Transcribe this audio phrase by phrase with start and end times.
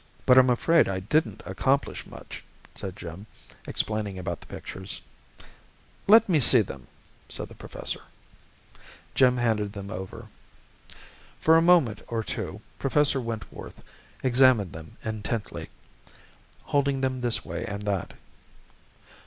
[0.25, 3.27] "But I'm afraid I didn't accomplish much," said Jim,
[3.67, 4.99] explaining about the pictures.
[6.07, 6.87] "Let me see them,"
[7.29, 7.99] said the professor.
[9.13, 10.29] Jim handed them over.
[11.39, 13.83] For a moment or two Professor Wentworth
[14.23, 15.69] examined them intently,
[16.63, 18.15] holding them this way and that.